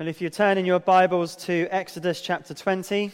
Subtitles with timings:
[0.00, 3.12] Well, if you turn in your Bibles to Exodus chapter 20,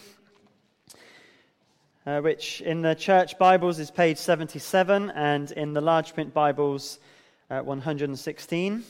[2.06, 7.00] uh, which in the church Bibles is page 77 and in the large print Bibles
[7.50, 8.84] uh, 116.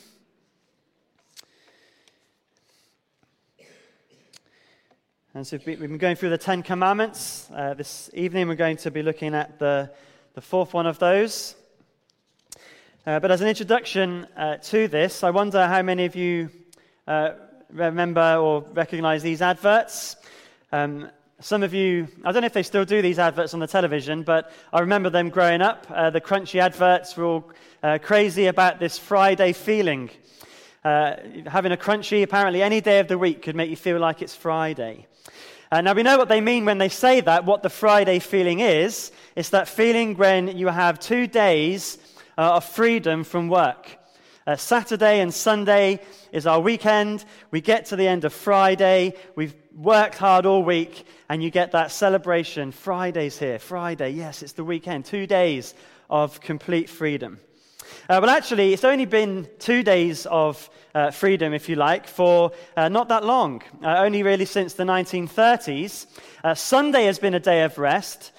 [5.33, 7.49] And so we've been going through the Ten Commandments.
[7.51, 9.90] Uh, this evening we're going to be looking at the,
[10.35, 11.54] the fourth one of those.
[13.06, 16.51] Uh, but as an introduction uh, to this, I wonder how many of you
[17.06, 17.30] uh,
[17.70, 20.16] remember or recognize these adverts.
[20.72, 21.10] Um,
[21.41, 24.22] some of you, I don't know if they still do these adverts on the television,
[24.22, 25.86] but I remember them growing up.
[25.91, 30.10] Uh, the Crunchie adverts were all uh, crazy about this Friday feeling.
[30.82, 34.34] having a Crunchie, apparently, any day of the week could make you feel like it's
[34.34, 35.06] Friday.
[35.70, 38.60] Uh, now, we know what they mean when they say that, what the Friday feeling
[38.60, 39.10] is.
[39.34, 41.98] It's that feeling when you have two days
[42.38, 43.95] uh, of freedom from work.
[44.46, 46.00] Uh, Saturday and Sunday
[46.30, 47.24] is our weekend.
[47.50, 49.14] We get to the end of Friday.
[49.34, 52.70] We've worked hard all week, and you get that celebration.
[52.70, 53.58] Friday's here.
[53.58, 55.05] Friday, yes, it's the weekend.
[55.05, 55.74] Two days
[56.08, 57.41] of complete freedom.
[58.08, 62.52] Uh, well, actually, it's only been two days of uh, freedom, if you like, for
[62.77, 66.06] uh, not that long, uh, only really since the 1930s.
[66.44, 68.30] Uh, Sunday has been a day of rest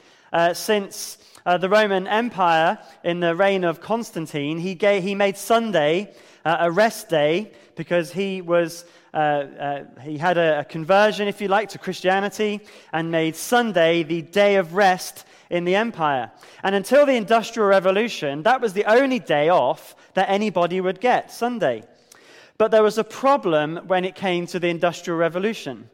[1.47, 6.69] uh, the Roman Empire, in the reign of Constantine, he, gave, he made Sunday a
[6.69, 8.85] rest day because he was.
[10.03, 12.59] he had a, a conversion, if you like, to Christianity
[12.91, 16.31] and made Sunday the day of rest in the empire.
[16.63, 21.31] And until the Industrial Revolution, that was the only day off that anybody would get,
[21.31, 21.83] Sunday.
[22.57, 25.89] But there was a problem when it came to the Industrial Revolution.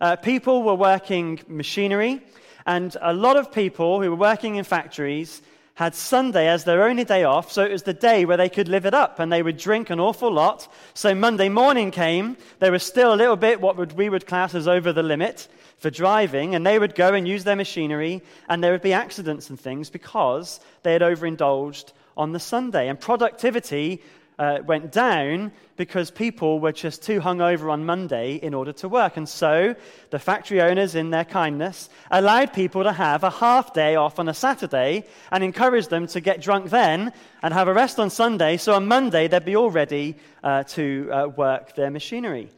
[0.00, 2.22] Uh, people were working machinery,
[2.68, 5.40] and a lot of people who were working in factories
[5.72, 8.68] had Sunday as their only day off, so it was the day where they could
[8.68, 10.70] live it up and they would drink an awful lot.
[10.92, 14.54] So Monday morning came, there was still a little bit what would, we would class
[14.54, 18.62] as over the limit for driving, and they would go and use their machinery, and
[18.62, 22.88] there would be accidents and things because they had overindulged on the Sunday.
[22.88, 24.02] And productivity
[24.38, 29.16] uh, went down because people were just too hungover on Monday in order to work.
[29.16, 29.74] And so
[30.10, 34.28] the factory owners, in their kindness, allowed people to have a half day off on
[34.28, 37.12] a Saturday and encouraged them to get drunk then
[37.42, 38.56] and have a rest on Sunday.
[38.56, 42.50] So on Monday, they'd be all ready uh, to uh, work their machinery.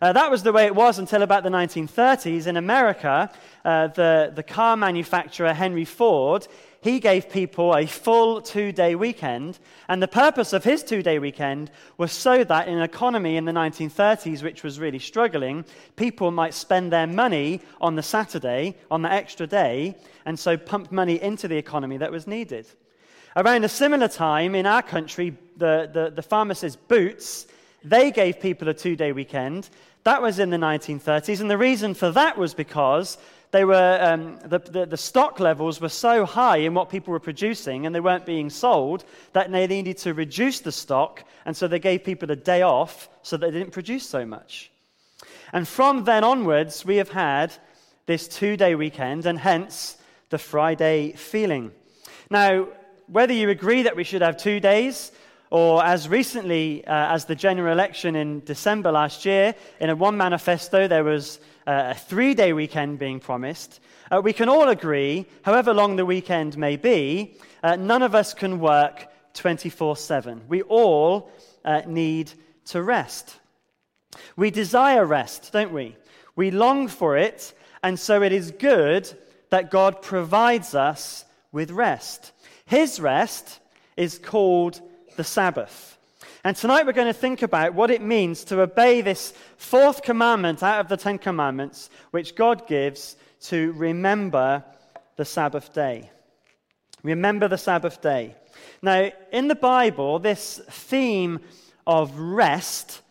[0.00, 2.46] Uh, that was the way it was until about the 1930s.
[2.46, 3.30] In America,
[3.64, 6.46] uh, the, the car manufacturer Henry Ford
[6.80, 9.58] he gave people a full two day weekend.
[9.88, 13.44] And the purpose of his two day weekend was so that in an economy in
[13.44, 15.64] the 1930s, which was really struggling,
[15.96, 20.92] people might spend their money on the Saturday, on the extra day, and so pump
[20.92, 22.66] money into the economy that was needed.
[23.36, 27.46] Around a similar time in our country, the, the, the pharmacist Boots,
[27.84, 29.68] they gave people a two day weekend.
[30.04, 31.40] That was in the 1930s.
[31.40, 33.18] And the reason for that was because
[33.50, 37.20] they were, um, the, the, the, stock levels were so high in what people were
[37.20, 41.24] producing and they weren't being sold that they needed to reduce the stock.
[41.46, 44.70] And so they gave people a day off so they didn't produce so much.
[45.52, 47.54] And from then onwards, we have had
[48.04, 49.96] this two day weekend and hence
[50.28, 51.72] the Friday feeling.
[52.30, 52.68] Now,
[53.06, 55.12] whether you agree that we should have two days,
[55.50, 60.16] or as recently uh, as the general election in December last year, in a one
[60.16, 63.80] manifesto, there was a three day weekend being promised,
[64.10, 68.32] uh, we can all agree, however long the weekend may be, uh, none of us
[68.32, 70.40] can work 24 7.
[70.48, 71.30] We all
[71.64, 72.32] uh, need
[72.66, 73.36] to rest.
[74.34, 75.94] We desire rest, don't we?
[76.36, 77.52] We long for it,
[77.82, 79.12] and so it is good
[79.50, 82.32] that God provides us with rest.
[82.64, 83.60] His rest
[83.96, 84.80] is called
[85.16, 85.97] the Sabbath.
[86.48, 90.62] And tonight we're going to think about what it means to obey this fourth commandment
[90.62, 94.64] out of the Ten Commandments, which God gives to remember
[95.16, 96.10] the Sabbath day.
[97.02, 98.34] Remember the Sabbath day.
[98.80, 101.40] Now, in the Bible, this theme
[101.86, 103.02] of rest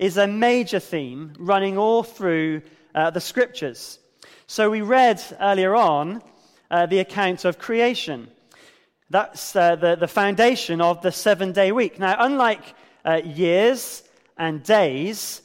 [0.00, 2.60] is a major theme running all through
[2.92, 4.00] uh, the scriptures.
[4.48, 6.24] So, we read earlier on
[6.72, 8.26] uh, the account of creation.
[9.10, 12.00] That's uh, the, the foundation of the seven day week.
[12.00, 12.62] Now, unlike
[13.04, 14.02] uh, years
[14.36, 15.42] and days,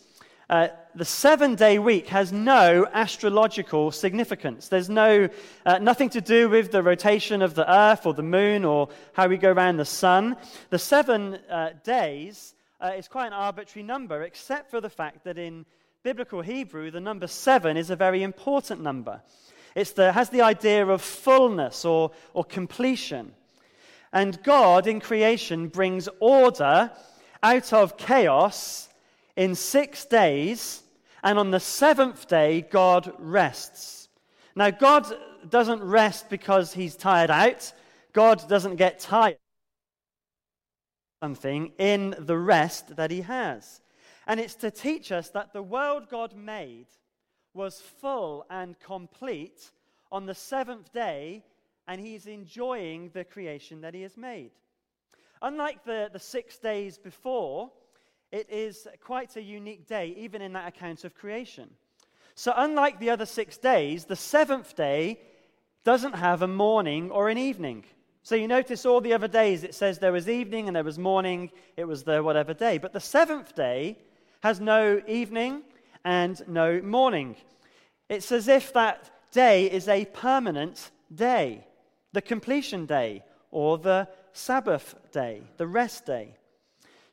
[0.49, 4.69] uh, the seven day week has no astrological significance.
[4.69, 5.27] There's no,
[5.65, 9.27] uh, nothing to do with the rotation of the earth or the moon or how
[9.27, 10.37] we go around the sun.
[10.69, 15.37] The seven uh, days uh, is quite an arbitrary number, except for the fact that
[15.37, 15.65] in
[16.03, 19.21] biblical Hebrew, the number seven is a very important number.
[19.75, 23.33] It has the idea of fullness or, or completion.
[24.13, 26.91] And God in creation brings order
[27.45, 28.89] out of chaos
[29.35, 30.81] in six days
[31.25, 34.09] And on the seventh day, God rests.
[34.55, 35.07] Now, God
[35.49, 37.73] doesn't rest because he's tired out.
[38.13, 39.37] God doesn't get tired
[41.23, 43.81] something in the rest that he has.
[44.27, 46.85] And it's to teach us that the world God made
[47.55, 49.71] was full and complete
[50.11, 51.43] on the seventh day,
[51.87, 54.51] and he's enjoying the creation that he has made.
[55.45, 57.69] Unlike the, the six days before,
[58.31, 61.69] it is quite a unique day, even in that account of creation.
[62.33, 65.19] So, unlike the other six days, the seventh day
[65.83, 67.85] doesn't have a morning or an evening.
[68.23, 70.97] So, you notice all the other days it says there was evening and there was
[70.97, 72.79] morning, it was the whatever day.
[72.79, 73.99] But the seventh day
[74.41, 75.61] has no evening
[76.03, 77.35] and no morning.
[78.09, 81.67] It's as if that day is a permanent day,
[82.13, 86.35] the completion day, or the Sabbath day, the rest day.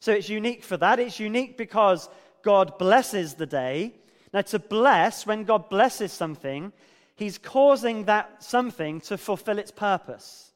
[0.01, 0.99] So it's unique for that.
[0.99, 2.09] It's unique because
[2.43, 3.95] God blesses the day.
[4.35, 6.73] Now, to bless, when God blesses something,
[7.15, 10.53] He's causing that something to fulfill its purpose.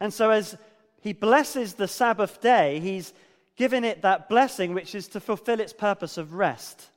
[0.00, 0.56] And so, as
[1.00, 3.12] He blesses the Sabbath day, He's
[3.54, 6.90] given it that blessing which is to fulfill its purpose of rest.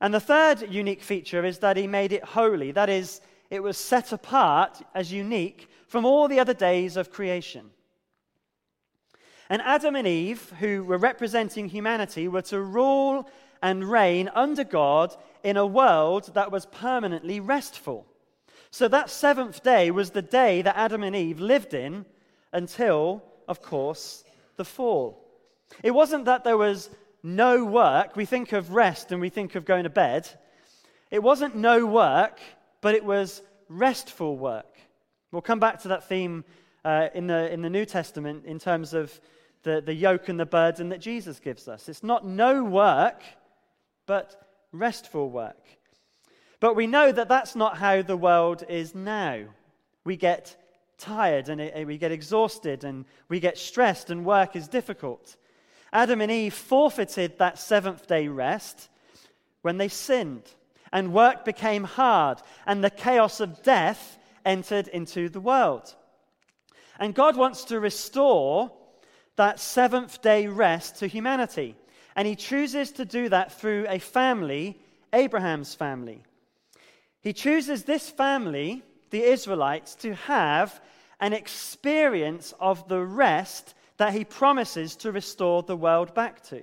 [0.00, 2.70] And the third unique feature is that He made it holy.
[2.70, 7.68] That is, it was set apart as unique from all the other days of creation.
[9.50, 13.28] And Adam and Eve, who were representing humanity, were to rule
[13.60, 18.06] and reign under God in a world that was permanently restful.
[18.70, 22.06] So that seventh day was the day that Adam and Eve lived in
[22.54, 24.24] until, of course,
[24.56, 25.22] the fall.
[25.82, 26.88] It wasn't that there was
[27.22, 28.16] no work.
[28.16, 30.26] We think of rest and we think of going to bed.
[31.10, 32.40] It wasn't no work,
[32.80, 34.71] but it was restful work.
[35.32, 36.44] We'll come back to that theme
[36.84, 39.18] uh, in, the, in the New Testament in terms of
[39.62, 41.88] the, the yoke and the burden that Jesus gives us.
[41.88, 43.22] It's not no work,
[44.04, 45.78] but restful work.
[46.60, 49.44] But we know that that's not how the world is now.
[50.04, 50.54] We get
[50.98, 55.36] tired and it, we get exhausted and we get stressed, and work is difficult.
[55.94, 58.90] Adam and Eve forfeited that seventh day rest
[59.62, 60.42] when they sinned,
[60.92, 65.94] and work became hard, and the chaos of death entered into the world.
[66.98, 68.70] And God wants to restore
[69.36, 71.76] that seventh day rest to humanity.
[72.14, 74.78] And he chooses to do that through a family,
[75.12, 76.22] Abraham's family.
[77.20, 80.80] He chooses this family, the Israelites, to have
[81.20, 86.60] an experience of the rest that he promises to restore the world back to.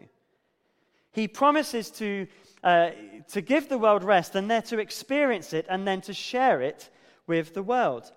[1.11, 2.27] He promises to,
[2.63, 2.91] uh,
[3.29, 6.89] to give the world rest and then to experience it and then to share it
[7.29, 8.11] with the world.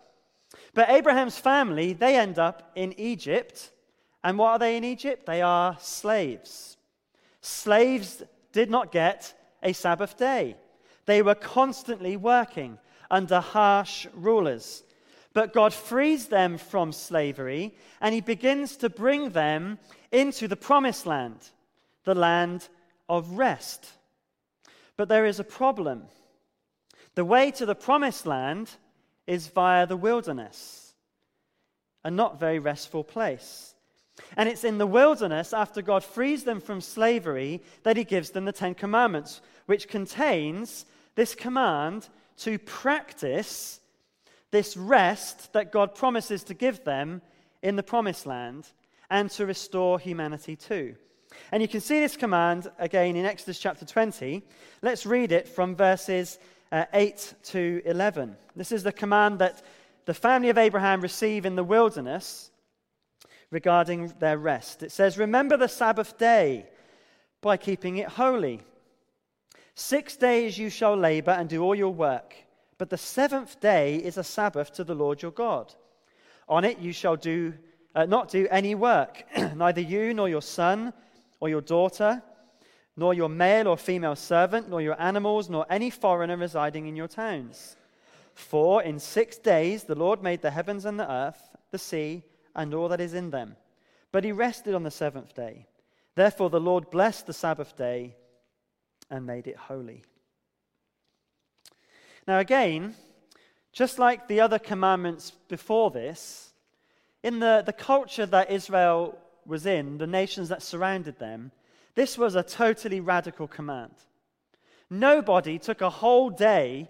[0.75, 3.71] But Abraham's family, they end up in Egypt
[4.25, 5.27] and what are they in Egypt?
[5.27, 6.77] They are slaves.
[7.41, 8.23] Slaves
[8.53, 10.57] did not get a Sabbath day,
[11.07, 12.79] they were constantly working
[13.11, 14.83] under harsh rulers.
[15.35, 19.79] But God frees them from slavery and he begins to bring them
[20.11, 21.39] into the promised land,
[22.05, 22.69] the land
[23.09, 23.93] of rest.
[24.97, 26.03] But there is a problem.
[27.15, 28.77] The way to the promised land
[29.27, 30.95] is via the wilderness,
[32.05, 33.75] a not very restful place.
[34.37, 38.45] And it's in the wilderness, after God frees them from slavery, that he gives them
[38.45, 43.81] the Ten Commandments, which contains this command to practice
[44.51, 47.23] this rest that God promises to give them
[47.63, 48.69] in the promised land
[49.11, 50.95] and to restore humanity too.
[51.51, 54.43] And you can see this command again in Exodus chapter 20.
[54.83, 56.39] Let's read it from verses
[56.73, 58.35] uh, 8 to 11.
[58.57, 59.63] This is the command that
[60.07, 62.51] the family of Abraham receive in the wilderness
[63.51, 64.83] regarding their rest.
[64.83, 66.67] It says, Remember the Sabbath day
[67.43, 68.63] by keeping it holy.
[69.75, 72.35] Six days you shall labor and do all your work,
[72.79, 75.73] but the seventh day is a Sabbath to the Lord your God.
[76.49, 77.53] On it you shall do,
[77.95, 79.25] uh, not do any work,
[79.55, 80.93] neither you nor your son
[81.41, 82.23] or your daughter,
[82.97, 87.09] nor your male or female servant, nor your animals, nor any foreigner residing in your
[87.09, 87.77] towns.
[88.35, 92.23] For in six days the Lord made the heavens and the earth, the sea,
[92.55, 93.57] and all that is in them.
[94.11, 95.67] But he rested on the seventh day.
[96.15, 98.17] Therefore, the Lord blessed the Sabbath day
[99.11, 100.05] and made it holy.
[102.29, 102.95] Now, again,
[103.73, 106.53] just like the other commandments before this,
[107.23, 111.53] in the, the culture that Israel was in, the nations that surrounded them,
[111.95, 113.95] this was a totally radical command.
[114.89, 116.89] Nobody took a whole day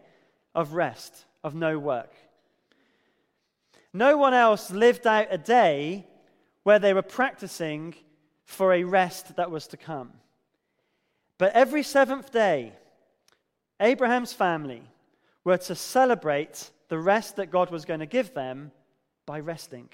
[0.54, 2.12] of rest, of no work.
[3.92, 6.06] No one else lived out a day
[6.62, 7.94] where they were practicing
[8.44, 10.12] for a rest that was to come.
[11.38, 12.72] But every seventh day,
[13.80, 14.82] Abraham's family
[15.44, 18.70] were to celebrate the rest that God was going to give them
[19.26, 19.88] by resting.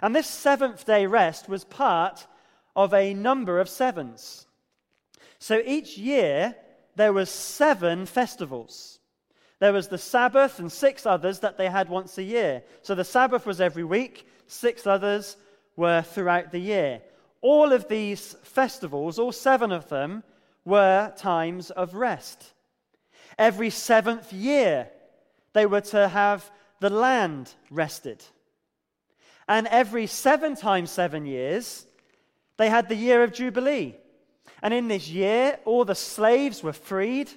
[0.00, 2.26] And this seventh day rest was part
[2.78, 4.46] of a number of sevens.
[5.40, 6.54] So each year
[6.94, 9.00] there was seven festivals.
[9.58, 12.62] There was the Sabbath and six others that they had once a year.
[12.82, 15.36] So the Sabbath was every week, six others
[15.74, 17.02] were throughout the year.
[17.40, 20.22] All of these festivals, all seven of them,
[20.64, 22.52] were times of rest.
[23.40, 24.88] Every seventh year,
[25.52, 28.22] they were to have the land rested.
[29.48, 31.87] And every seven times seven years,
[32.58, 33.94] they had the year of Jubilee.
[34.62, 37.30] And in this year, all the slaves were freed,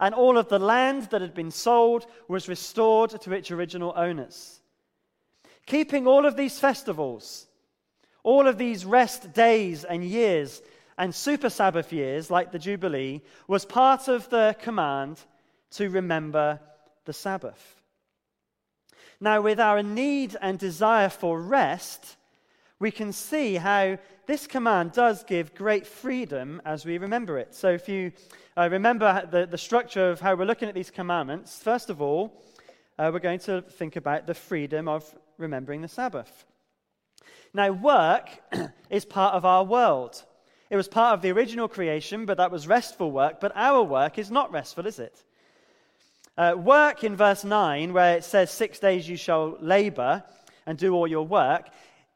[0.00, 4.60] and all of the land that had been sold was restored to its original owners.
[5.66, 7.46] Keeping all of these festivals,
[8.22, 10.62] all of these rest days and years,
[10.96, 15.20] and super Sabbath years, like the Jubilee, was part of the command
[15.72, 16.60] to remember
[17.04, 17.76] the Sabbath.
[19.20, 22.16] Now, with our need and desire for rest,
[22.78, 27.54] we can see how this command does give great freedom as we remember it.
[27.54, 28.12] So, if you
[28.58, 32.44] uh, remember the, the structure of how we're looking at these commandments, first of all,
[32.98, 35.02] uh, we're going to think about the freedom of
[35.38, 36.44] remembering the Sabbath.
[37.54, 38.28] Now, work
[38.90, 40.22] is part of our world.
[40.68, 43.40] It was part of the original creation, but that was restful work.
[43.40, 45.24] But our work is not restful, is it?
[46.36, 50.22] Uh, work in verse 9, where it says, Six days you shall labor
[50.66, 51.70] and do all your work,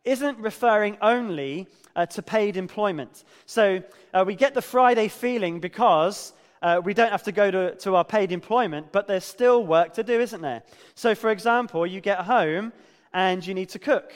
[0.05, 3.25] isn't referring only uh, to paid employment.
[3.47, 3.83] So
[4.15, 6.33] uh, we get the Friday feeling because
[6.63, 9.95] uh, we don't have to go to, to our paid employment, but there's still work
[9.95, 10.63] to do, isn't there?
[10.95, 12.73] So, for example, you get home
[13.13, 14.13] and you need to cook.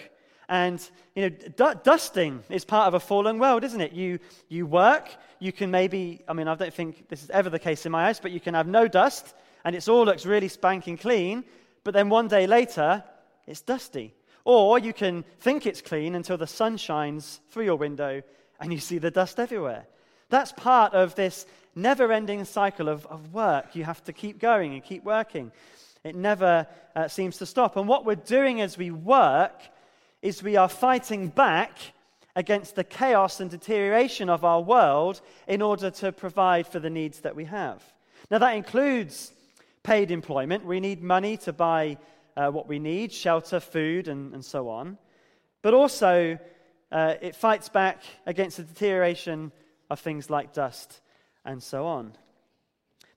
[0.48, 0.80] And,
[1.16, 3.92] you know, d- dusting is part of a fallen world, isn't it?
[3.92, 5.08] You, you work,
[5.40, 8.04] you can maybe, I mean, I don't think this is ever the case in my
[8.04, 11.44] house, but you can have no dust and it all looks really spanking clean,
[11.82, 13.02] but then one day later,
[13.48, 14.14] it's dusty.
[14.46, 18.22] Or you can think it's clean until the sun shines through your window
[18.60, 19.88] and you see the dust everywhere.
[20.28, 23.74] That's part of this never ending cycle of, of work.
[23.74, 25.50] You have to keep going and keep working.
[26.04, 27.76] It never uh, seems to stop.
[27.76, 29.62] And what we're doing as we work
[30.22, 31.76] is we are fighting back
[32.36, 37.18] against the chaos and deterioration of our world in order to provide for the needs
[37.22, 37.82] that we have.
[38.30, 39.32] Now, that includes
[39.82, 40.64] paid employment.
[40.64, 41.98] We need money to buy
[42.36, 44.98] uh, what we need shelter, food, and, and so on.
[45.62, 46.38] But also,
[46.92, 49.52] uh, it fights back against the deterioration
[49.90, 51.00] of things like dust
[51.44, 52.12] and so on.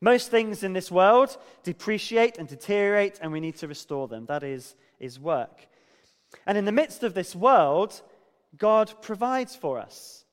[0.01, 4.25] Most things in this world depreciate and deteriorate, and we need to restore them.
[4.27, 5.67] That is, is work.
[6.45, 8.01] And in the midst of this world,
[8.57, 10.23] God provides for us.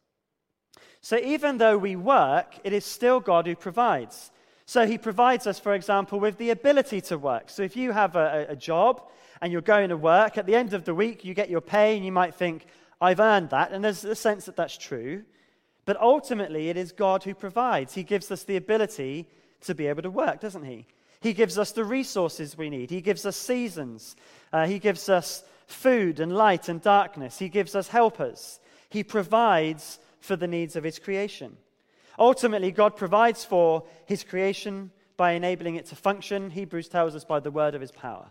[1.00, 4.30] So even though we work, it is still God who provides.
[4.66, 7.50] So he provides us, for example, with the ability to work.
[7.50, 9.08] So if you have a, a, job
[9.40, 11.96] and you're going to work, at the end of the week you get your pay
[11.96, 12.66] and you might think,
[13.00, 13.70] I've earned that.
[13.70, 15.22] And there's a sense that that's true.
[15.84, 17.94] But ultimately, it is God who provides.
[17.94, 19.28] He gives us the ability
[19.62, 20.86] to be able to work, doesn't he?
[21.20, 22.90] He gives us the resources we need.
[22.90, 24.16] He gives us seasons.
[24.52, 27.38] Uh, he gives us food and light and darkness.
[27.38, 28.58] He gives us helpers.
[28.88, 31.56] He provides for the needs of his creation.
[32.18, 36.50] Ultimately, God provides for his creation by enabling it to function.
[36.50, 38.30] Hebrews tells us by the word of his power.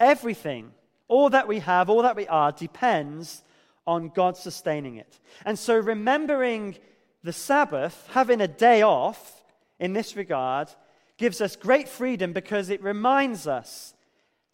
[0.00, 0.72] Everything,
[1.08, 3.42] all that we have, all that we are, depends
[3.86, 5.18] on God sustaining it.
[5.44, 6.76] And so, remembering
[7.22, 9.44] the Sabbath, having a day off
[9.78, 10.68] in this regard,
[11.16, 13.94] gives us great freedom because it reminds us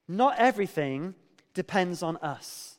[0.07, 1.15] not everything
[1.55, 2.79] depends on us.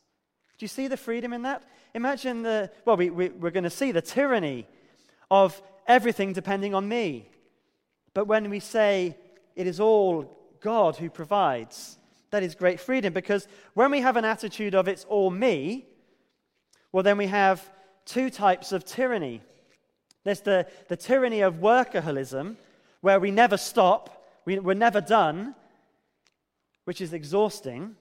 [0.57, 1.63] Do you see the freedom in that?
[1.93, 4.67] Imagine the, well, we, we, we're going to see the tyranny
[5.31, 7.27] of everything depending on me.
[8.13, 9.17] But when we say
[9.55, 11.97] it is all God who provides,
[12.29, 15.85] that is great freedom because when we have an attitude of it's all me,
[16.91, 17.71] well, then we have
[18.05, 19.41] two types of tyranny.
[20.25, 22.57] There's the, the tyranny of workaholism,
[22.99, 25.55] where we never stop, we, we're never done,
[26.83, 27.95] which is exhausting.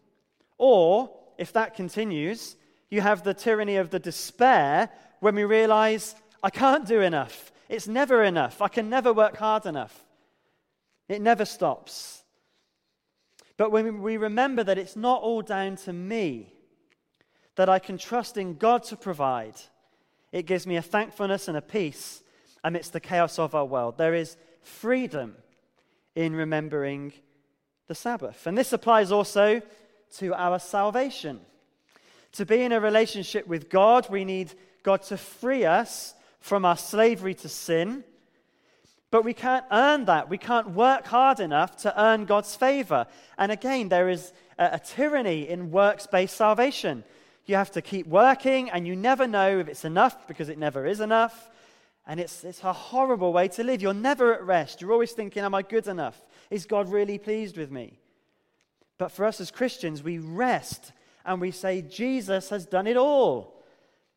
[0.58, 2.56] Or, if that continues,
[2.90, 7.52] you have the tyranny of the despair, when we realize I can't do enough.
[7.68, 8.60] It's never enough.
[8.60, 10.04] I can never work hard enough.
[11.08, 12.22] It never stops.
[13.56, 16.52] But when we remember that it's not all down to me,
[17.56, 19.54] that I can trust in God to provide,
[20.32, 22.22] it gives me a thankfulness and a peace
[22.64, 23.98] amidst the chaos of our world.
[23.98, 25.36] There is freedom
[26.14, 27.12] in remembering
[27.86, 28.46] the Sabbath.
[28.46, 29.62] And this applies also
[30.18, 31.40] to our salvation.
[32.32, 36.76] To be in a relationship with God, we need God to free us from our
[36.76, 38.04] slavery to sin.
[39.10, 40.28] But we can't earn that.
[40.28, 43.06] We can't work hard enough to earn God's favor.
[43.38, 47.04] And again, there is a, a tyranny in works based salvation.
[47.46, 50.86] You have to keep working, and you never know if it's enough because it never
[50.86, 51.50] is enough.
[52.06, 53.82] And it's, it's a horrible way to live.
[53.82, 54.80] You're never at rest.
[54.80, 56.20] You're always thinking, Am I good enough?
[56.50, 57.98] Is God really pleased with me?
[58.98, 60.92] But for us as Christians, we rest
[61.24, 63.62] and we say, Jesus has done it all.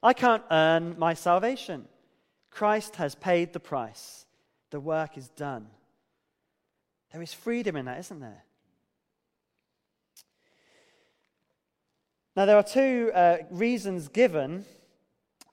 [0.02, 1.88] I can't earn my salvation.
[2.54, 4.26] Christ has paid the price.
[4.70, 5.68] The work is done.
[7.12, 8.44] There is freedom in that, isn't there?
[12.36, 14.66] Now, there are two uh, reasons given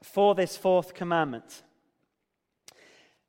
[0.03, 1.63] for this fourth commandment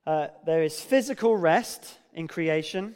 [0.07, 2.95] uh, there is physical rest in creation,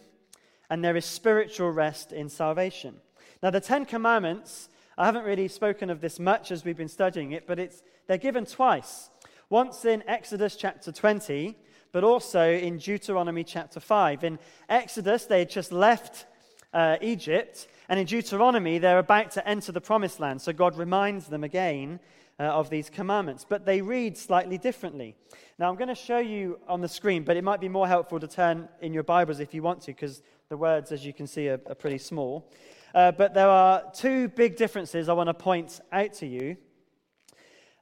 [0.70, 2.96] and there is spiritual rest in salvation.
[3.44, 7.32] Now, the Ten Commandments, I haven't really spoken of this much as we've been studying
[7.32, 9.12] it, but it's, they're given twice.
[9.50, 11.56] Once in Exodus chapter 20,
[11.92, 14.24] but also in Deuteronomy chapter 5.
[14.24, 16.26] In Exodus, they had just left
[16.74, 20.42] uh, Egypt, and in Deuteronomy, they're about to enter the promised land.
[20.42, 22.00] So God reminds them again
[22.40, 25.16] uh, of these commandments, but they read slightly differently.
[25.60, 28.20] Now, I'm going to show you on the screen, but it might be more helpful
[28.20, 31.28] to turn in your Bibles if you want to, because the words, as you can
[31.28, 32.52] see, are, are pretty small.
[32.96, 36.58] Uh, but there are two big differences I want to point out to you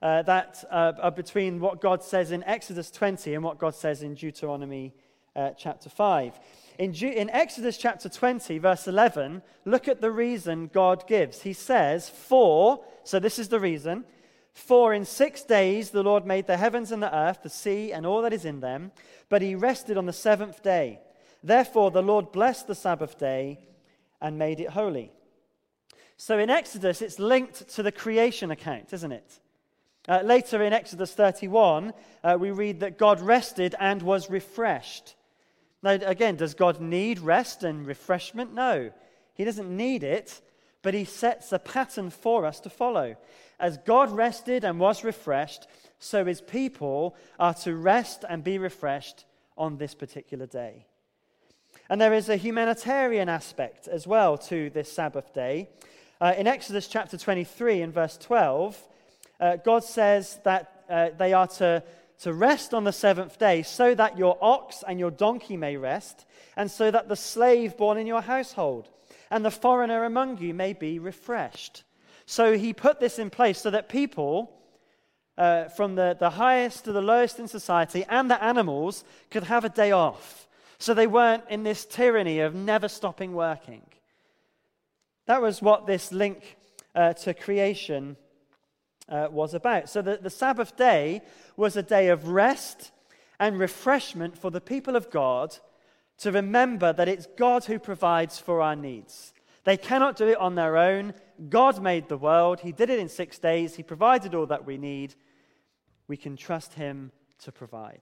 [0.03, 4.03] uh, that uh, are between what God says in Exodus 20 and what God says
[4.03, 4.93] in Deuteronomy
[5.33, 6.39] uh, chapter 5.
[6.77, 11.43] In, in Exodus chapter 20, verse 11, look at the reason God gives.
[11.43, 14.03] He says, For, so this is the reason,
[14.51, 18.05] for in six days the Lord made the heavens and the earth, the sea, and
[18.05, 18.91] all that is in them,
[19.29, 20.99] but he rested on the seventh day.
[21.41, 23.57] Therefore the Lord blessed the Sabbath day
[24.19, 25.13] and made it holy.
[26.17, 29.39] So in Exodus, it's linked to the creation account, isn't it?
[30.07, 31.93] Uh, later in Exodus 31,
[32.23, 35.15] uh, we read that God rested and was refreshed.
[35.81, 38.53] Now, again, does God need rest and refreshment?
[38.53, 38.91] No,
[39.33, 40.41] He doesn't need it,
[40.81, 43.15] but He sets a pattern for us to follow.
[43.59, 45.67] As God rested and was refreshed,
[45.99, 49.23] so His people are to rest and be refreshed
[49.57, 50.85] on this particular day.
[51.89, 55.69] And there is a humanitarian aspect as well to this Sabbath day.
[56.19, 58.81] Uh, in Exodus chapter 23 and verse 12,
[59.43, 61.83] uh, God says that uh, they are to,
[62.21, 66.25] to rest on the seventh day so that your ox and your donkey may rest,
[66.55, 68.87] and so that the slave born in your household
[69.29, 71.83] and the foreigner among you may be refreshed.
[72.25, 74.55] So he put this in place so that people,
[75.37, 79.65] uh, from the, the highest to the lowest in society, and the animals could have
[79.65, 80.47] a day off.
[80.77, 83.81] So they weren't in this tyranny of never stopping working.
[85.25, 86.55] That was what this link
[86.95, 88.15] uh, to creation
[89.09, 89.89] uh, was about.
[89.89, 91.21] So the, the Sabbath day
[91.57, 92.91] was a day of rest
[93.39, 95.57] and refreshment for the people of God
[96.19, 99.33] to remember that it's God who provides for our needs.
[99.63, 101.13] They cannot do it on their own.
[101.49, 104.77] God made the world, He did it in six days, He provided all that we
[104.77, 105.15] need.
[106.07, 108.01] We can trust Him to provide.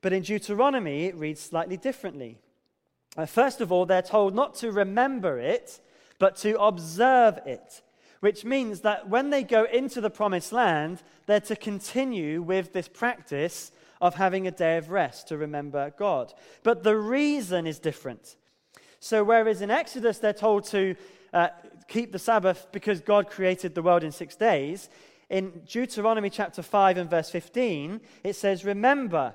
[0.00, 2.38] But in Deuteronomy, it reads slightly differently.
[3.16, 5.80] Uh, first of all, they're told not to remember it,
[6.18, 7.82] but to observe it
[8.22, 12.86] which means that when they go into the promised land, they're to continue with this
[12.86, 16.32] practice of having a day of rest to remember God.
[16.62, 18.36] But the reason is different.
[19.00, 20.94] So, whereas in Exodus they're told to
[21.32, 21.48] uh,
[21.88, 24.88] keep the Sabbath because God created the world in six days,
[25.28, 29.34] in Deuteronomy chapter 5 and verse 15, it says, Remember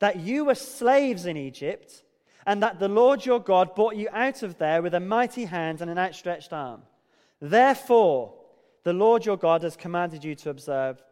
[0.00, 2.02] that you were slaves in Egypt,
[2.44, 5.80] and that the Lord your God brought you out of there with a mighty hand
[5.80, 6.82] and an outstretched arm.
[7.44, 8.32] Therefore,
[8.84, 11.02] the Lord your God has commanded you to observe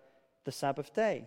[0.45, 1.27] the Sabbath day.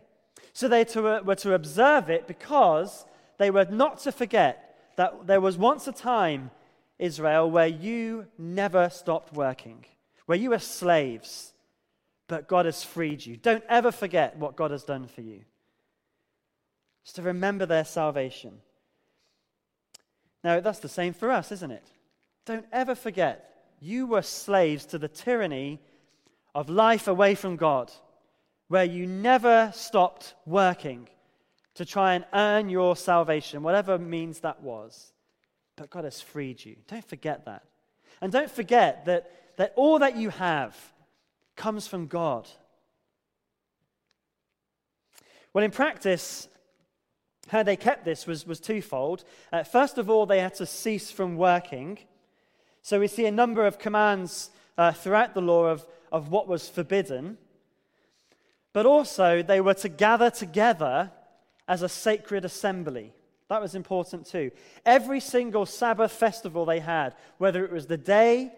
[0.51, 3.05] So they uh, were to observe it because
[3.37, 6.49] they were not to forget that there was once a time,
[6.97, 9.85] Israel, where you never stopped working,
[10.25, 11.53] where you were slaves,
[12.27, 13.37] but God has freed you.
[13.37, 15.41] Don't ever forget what God has done for you.
[17.03, 18.53] Just to remember their salvation.
[20.43, 21.85] Now, that's the same for us, isn't it?
[22.47, 25.79] Don't ever forget you were slaves to the tyranny
[26.53, 27.91] of life away from God,
[28.67, 31.09] where you never stopped working
[31.75, 35.13] to try and earn your salvation, whatever means that was.
[35.75, 36.77] But God has freed you.
[36.87, 37.63] Don't forget that.
[38.21, 40.75] And don't forget that, that all that you have
[41.55, 42.47] comes from God.
[45.53, 46.47] Well, in practice,
[47.49, 49.23] how they kept this was, was twofold.
[49.51, 51.99] Uh, first of all, they had to cease from working
[52.85, 56.69] so we see a number of commands uh, throughout the law of, of what was
[56.69, 57.39] forbidden.
[58.73, 61.09] But also, they were to gather together
[61.67, 63.11] as a sacred assembly.
[63.49, 64.51] That was important too.
[64.85, 68.53] Every single Sabbath festival they had, whether it was the day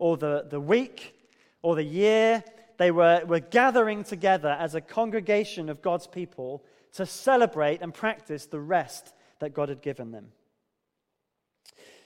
[0.00, 1.14] or the, the week
[1.62, 2.42] or the year,
[2.78, 6.64] they were, were gathering together as a congregation of God's people
[6.94, 10.32] to celebrate and practice the rest that God had given them.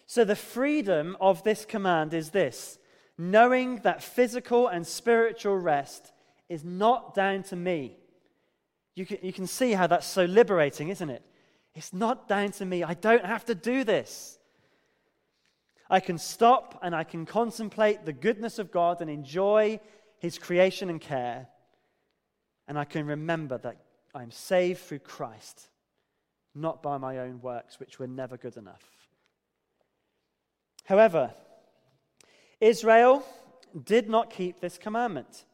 [0.06, 2.78] So, the freedom of this command is this
[3.18, 6.12] knowing that physical and spiritual rest
[6.48, 7.96] is not down to me.
[8.94, 11.22] You can, you can see how that's so liberating, isn't it?
[11.74, 12.82] It's not down to me.
[12.82, 14.38] I don't have to do this.
[15.88, 19.80] I can stop and I can contemplate the goodness of God and enjoy
[20.18, 21.48] His creation and care.
[22.68, 23.76] And I can remember that
[24.14, 25.68] I'm saved through Christ,
[26.54, 28.82] not by my own works, which were never good enough.
[30.84, 31.32] However,
[32.60, 33.24] Israel
[33.84, 35.44] did not keep this commandment.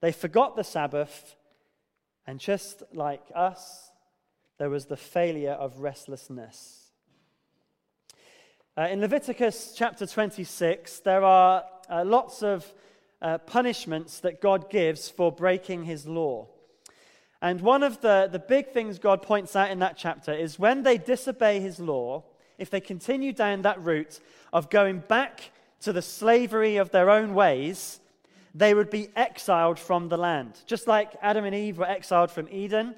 [0.00, 1.36] They forgot the Sabbath,
[2.26, 3.90] and just like us,
[4.58, 6.90] there was the failure of restlessness.
[8.76, 12.66] Uh, in Leviticus chapter 26, there are uh, lots of
[13.22, 16.48] uh, punishments that God gives for breaking his law.
[17.40, 20.82] And one of the, the big things God points out in that chapter is when
[20.82, 22.24] they disobey his law,
[22.58, 24.20] if they continue down that route
[24.52, 28.00] of going back to the slavery of their own ways,
[28.54, 30.60] they would be exiled from the land.
[30.66, 32.94] Just like Adam and Eve were exiled from Eden,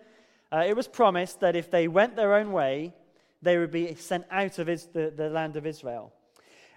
[0.53, 2.95] uh, it was promised that if they went their own way,
[3.43, 6.13] they would be sent out of his, the, the land of Israel.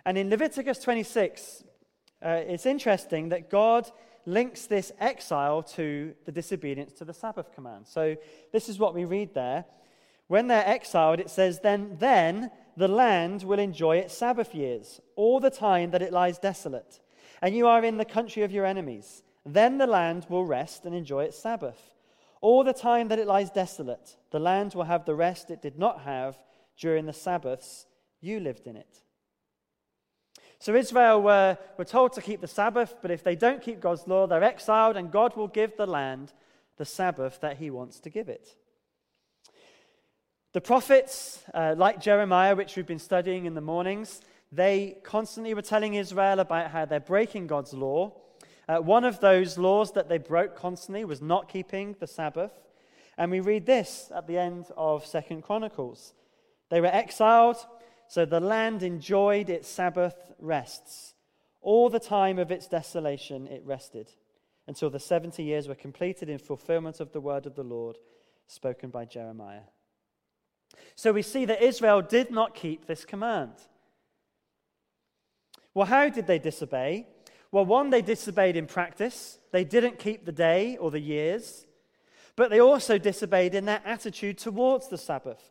[0.05, 1.63] And in Leviticus 26,
[2.23, 3.89] uh, it's interesting that God
[4.25, 7.87] links this exile to the disobedience to the Sabbath command.
[7.87, 8.15] So
[8.51, 9.65] this is what we read there.
[10.27, 15.41] When they're exiled, it says, then, then the land will enjoy its Sabbath years, all
[15.41, 17.01] the time that it lies desolate,
[17.41, 19.21] and you are in the country of your enemies.
[19.45, 21.93] Then the land will rest and enjoy its Sabbath.
[22.39, 25.77] All the time that it lies desolate, the land will have the rest it did
[25.77, 26.37] not have
[26.77, 27.85] during the Sabbaths
[28.21, 29.01] you lived in it.
[30.59, 34.07] So Israel were, were told to keep the Sabbath, but if they don't keep God's
[34.07, 36.31] law, they're exiled, and God will give the land
[36.77, 38.55] the Sabbath that he wants to give it.
[40.51, 45.61] The prophets, uh, like Jeremiah, which we've been studying in the mornings, they constantly were
[45.61, 48.13] telling Israel about how they're breaking God's law.
[48.67, 52.51] Uh, one of those laws that they broke constantly was not keeping the Sabbath.
[53.15, 56.13] And we read this at the end of Second Chronicles.
[56.71, 57.57] They were exiled,
[58.07, 61.13] so the land enjoyed its Sabbath rests.
[61.61, 64.13] All the time of its desolation, it rested
[64.67, 67.99] until the 70 years were completed in fulfillment of the word of the Lord
[68.47, 69.61] spoken by Jeremiah.
[70.95, 73.53] So we see that Israel did not keep this command.
[75.73, 77.07] Well, how did they disobey?
[77.51, 79.39] Well, one, they disobeyed in practice.
[79.51, 81.65] They didn't keep the day or the years.
[82.35, 85.49] But they also disobeyed in their attitude towards the Sabbath.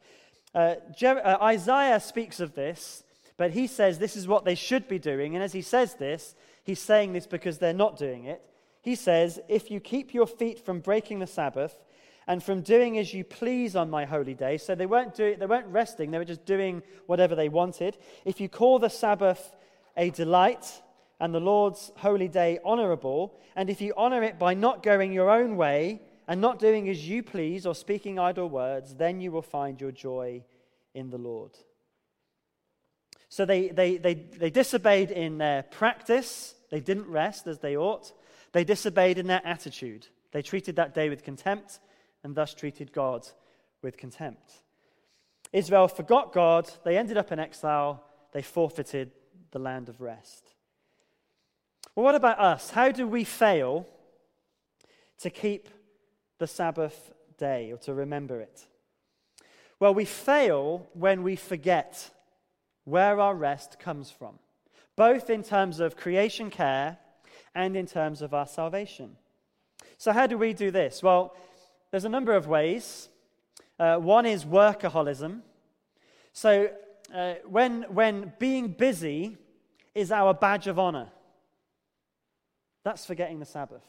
[0.55, 3.05] Uh, Jer- uh, Isaiah speaks of this,
[3.37, 5.35] but he says this is what they should be doing.
[5.35, 8.43] And as he says this, he's saying this because they're not doing it.
[8.83, 11.77] He says, If you keep your feet from breaking the Sabbath
[12.29, 15.47] and from doing as you please on my holy day, so they weren't, doing, they
[15.47, 17.97] weren't resting, they were just doing whatever they wanted.
[18.27, 19.57] If you call the Sabbath
[19.97, 20.83] a delight
[21.19, 25.31] and the Lord's holy day honorable, and if you honor it by not going your
[25.31, 29.41] own way, and not doing as you please or speaking idle words, then you will
[29.41, 30.45] find your joy
[30.95, 31.53] in the Lord.
[33.31, 38.13] So they, they, they, they disobeyed in their practice, they didn't rest as they ought.
[38.53, 40.07] They disobeyed in their attitude.
[40.33, 41.81] They treated that day with contempt
[42.25, 43.27] and thus treated God
[43.83, 44.53] with contempt.
[45.53, 49.13] Israel forgot God, they ended up in exile, they forfeited
[49.51, 50.55] the land of rest.
[51.95, 52.71] Well, what about us?
[52.71, 53.87] How do we fail
[55.19, 55.69] to keep
[56.39, 58.67] the Sabbath day or to remember it?
[59.81, 62.11] Well, we fail when we forget
[62.85, 64.39] where our rest comes from,
[64.97, 66.99] both in terms of creation care
[67.55, 69.17] and in terms of our salvation.
[69.97, 71.03] So, how do we do this?
[71.03, 71.37] Well,
[71.91, 73.09] there's a number of ways.
[73.79, 75.41] Uh, one is workaholism.
[76.33, 76.71] So,
[77.15, 79.39] uh, when, when being busy
[79.95, 81.09] is our badge of honor,
[82.85, 83.83] that's forgetting the Sabbath.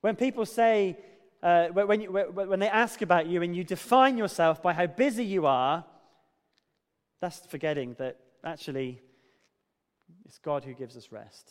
[0.00, 0.96] When people say,
[1.42, 5.24] uh, when, you, when they ask about you and you define yourself by how busy
[5.24, 5.84] you are,
[7.20, 9.00] that's forgetting that actually
[10.24, 11.50] it's God who gives us rest.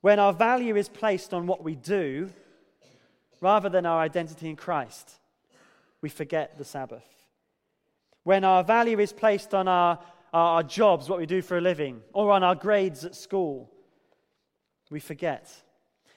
[0.00, 2.30] When our value is placed on what we do
[3.40, 5.10] rather than our identity in Christ,
[6.02, 7.04] we forget the Sabbath.
[8.24, 9.98] When our value is placed on our,
[10.32, 13.70] our, jobs, what we do for a living, or on our grades at school,
[14.90, 15.50] we forget.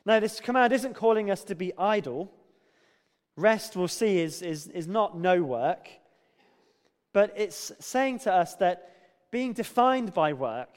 [0.06, 2.32] Now, this command isn't calling us to be idle.
[3.38, 5.90] Rest, we'll see, is, is, is not no work,
[7.14, 8.90] but it's saying to us that
[9.32, 10.76] being defined by work,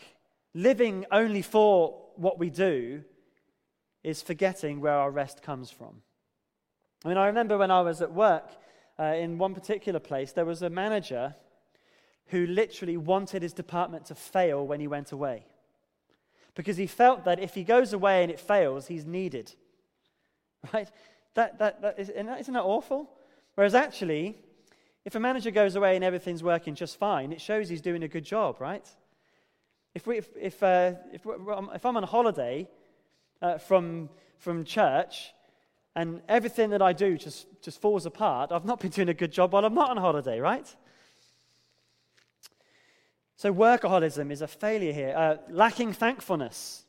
[0.55, 3.03] living only for what we do,
[4.05, 6.03] is forgetting where our rest comes from.
[7.07, 8.51] I mean, I remember when I was at work
[8.99, 11.37] uh, in one particular place, there was a manager
[12.31, 15.47] who literally wanted his department to fail when he went away.
[16.57, 19.55] Because he felt that if he goes away and it fails, he's needed.
[20.75, 20.91] Right?
[21.35, 23.09] That, that, that is, isn't that awful?
[23.55, 24.37] Whereas actually,
[25.05, 28.09] if a manager goes away and everything's working just fine, it shows he's doing a
[28.09, 28.85] good job, right?
[29.95, 32.69] If, we, if, if, uh, if, if I'm on holiday
[33.41, 35.33] uh, from, from church
[35.97, 39.33] and everything that I do just, just falls apart, I've not been doing a good
[39.33, 40.77] job while I'm not on holiday, right?
[43.39, 45.15] So, workaholism is a failure here.
[45.17, 46.85] Uh, lacking thankfulness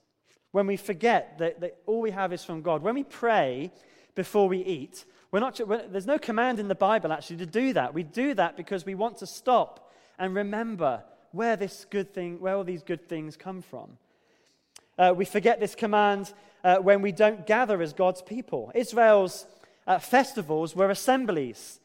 [0.51, 2.83] when we forget that, that all we have is from God.
[2.83, 3.71] When we pray
[4.13, 7.73] before we eat, we're not, we're, there's no command in the Bible actually to do
[7.73, 7.93] that.
[7.93, 12.55] We do that because we want to stop and remember where this good thing, where
[12.55, 13.97] all these good things come from.
[14.97, 16.33] Uh, we forget this command
[16.67, 18.71] uh, when we don't gather as God's people.
[18.75, 19.45] Israel's
[19.87, 21.79] uh, festivals were assemblies.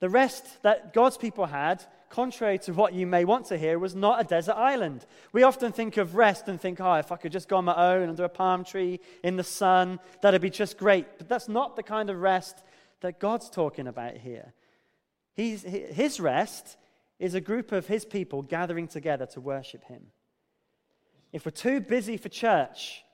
[0.00, 3.94] The rest that God's people had contrary to what you may want to hear, was
[3.94, 5.06] not a desert island.
[5.32, 7.94] We often think of rest and think, oh, if I could just go on my
[7.94, 11.06] own under a palm tree in the sun, that'd be just great.
[11.18, 12.58] But that's not the kind of rest
[13.00, 14.52] that God's talking about here.
[15.34, 16.76] He's, his rest
[17.20, 20.06] is a group of his people gathering together to worship him.
[21.32, 23.04] If we're too busy for church,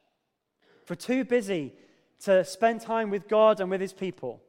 [0.90, 1.74] we're too busy
[2.20, 4.42] to spend time with God and with his people,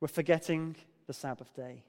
[0.00, 1.82] we're forgetting the Sabbath day.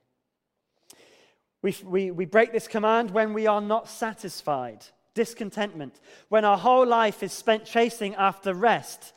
[1.61, 6.85] We, we, we break this command when we are not satisfied, discontentment, when our whole
[6.85, 9.13] life is spent chasing after rest.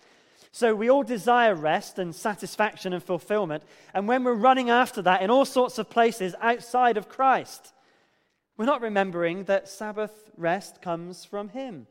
[0.52, 3.62] So we all desire rest and satisfaction and fulfillment.
[3.94, 7.72] And when we're running after that in all sorts of places outside of Christ,
[8.56, 11.86] we're not remembering that Sabbath rest comes from Him.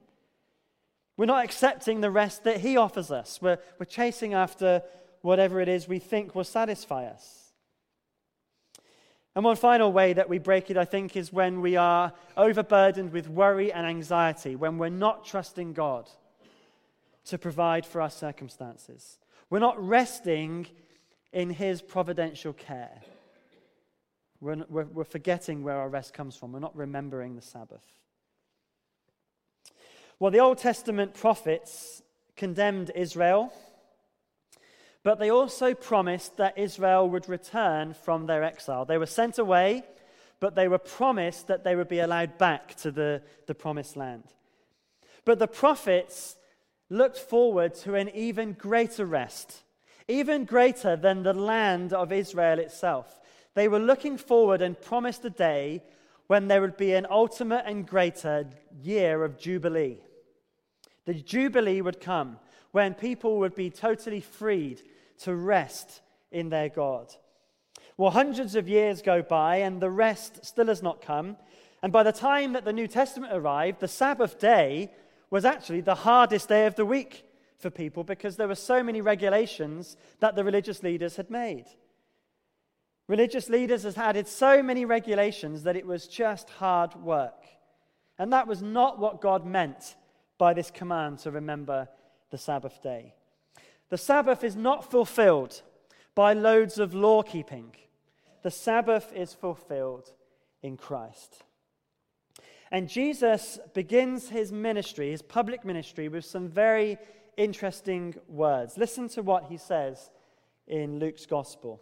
[1.19, 3.41] We're not accepting the rest that He offers us.
[3.41, 4.81] We're, we're chasing after
[5.19, 7.51] whatever it is we think will satisfy us.
[9.35, 13.11] And one final way that we break it, I think, is when we are overburdened
[13.11, 16.09] with worry and anxiety, when we're not trusting God
[17.25, 19.17] to provide for our circumstances.
[19.49, 20.67] We're not resting
[21.33, 23.01] in His providential care.
[24.39, 26.53] We're, we're, we're, forgetting where our rest comes from.
[26.53, 27.98] We're not remembering the Sabbath.
[30.19, 32.01] Well, the Old Testament prophets
[32.35, 33.51] condemned Israel
[35.03, 38.85] but they also promised that Israel would return from their exile.
[38.85, 39.83] They were sent away,
[40.39, 44.25] but they were promised that they would be allowed back to the, the promised land.
[45.25, 46.35] But the prophets
[46.89, 49.63] looked forward to an even greater rest,
[50.07, 53.19] even greater than the land of Israel itself.
[53.53, 55.81] They were looking forward and promised a day
[56.27, 58.47] when there would be an ultimate and greater
[58.81, 59.99] year of Jubilee.
[61.09, 62.37] The Jubilee would come
[62.69, 64.83] when people would be totally freed
[65.21, 67.11] to rest in their God.
[67.97, 71.37] Well, hundreds of years go by and the rest still has not come.
[71.81, 74.91] And by the time that the New Testament arrived, the Sabbath day
[75.31, 77.25] was actually the hardest day of the week
[77.57, 81.65] for people because there were so many regulations that the religious leaders had made.
[83.07, 87.47] Religious leaders had added so many regulations that it was just hard work.
[88.19, 89.95] And that was not what God meant
[90.39, 91.87] by this command to remember
[92.31, 93.13] the Sabbath day.
[93.89, 95.61] The Sabbath is not fulfilled
[96.15, 97.75] by loads of law keeping,
[98.41, 100.11] the Sabbath is fulfilled
[100.63, 101.43] in Christ.
[102.71, 106.97] And Jesus begins his ministry, his public ministry, with some very
[107.35, 108.77] interesting words.
[108.77, 110.11] Listen to what he says
[110.67, 111.81] in Luke's gospel.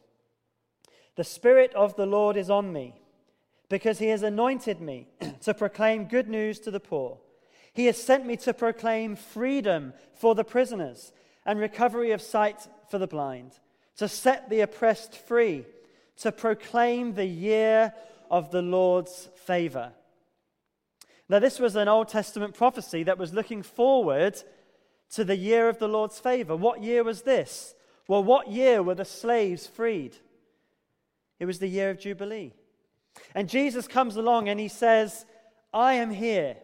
[1.15, 2.95] The Spirit of the Lord is on me,
[3.69, 5.07] because he has anointed me
[5.41, 7.17] to proclaim good news to the poor.
[7.77, 11.13] He has sent me to proclaim freedom for the prisoners
[11.45, 13.51] and recovery of sight for the blind,
[13.97, 15.63] to set the oppressed free,
[16.21, 17.93] to proclaim the year
[18.31, 19.91] of the Lord's favor.
[21.29, 24.41] Now, this was an Old Testament prophecy that was looking forward
[25.11, 26.55] to the year of the Lord's favor.
[26.55, 27.75] What year was this?
[28.07, 30.17] Well, what year were the slaves freed?
[31.39, 32.53] It was the year of Jubilee.
[33.35, 35.27] And Jesus comes along and he says,
[35.71, 36.57] I am here.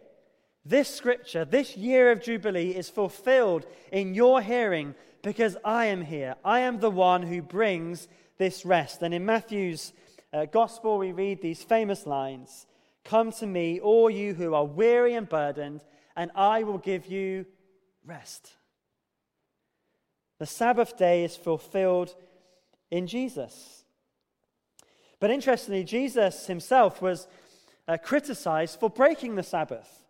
[0.64, 6.36] This scripture, this year of Jubilee, is fulfilled in your hearing because I am here.
[6.44, 9.02] I am the one who brings this rest.
[9.02, 9.92] And in Matthew's
[10.32, 12.66] uh, gospel, we read these famous lines
[13.04, 15.84] Come to me, all you who are weary and burdened,
[16.16, 17.44] and I will give you
[18.06, 18.50] rest.
[20.38, 22.14] The Sabbath day is fulfilled
[22.90, 23.84] in Jesus.
[25.20, 27.28] But interestingly, Jesus himself was
[27.86, 30.03] uh, criticized for breaking the Sabbath.